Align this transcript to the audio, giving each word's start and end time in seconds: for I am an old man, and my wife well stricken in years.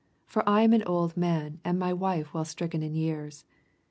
for 0.25 0.41
I 0.49 0.61
am 0.63 0.73
an 0.73 0.81
old 0.87 1.15
man, 1.15 1.59
and 1.63 1.77
my 1.77 1.93
wife 1.93 2.33
well 2.33 2.43
stricken 2.43 2.81
in 2.81 2.95
years. 2.95 3.45